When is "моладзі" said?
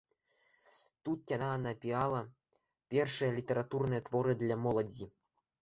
4.67-5.05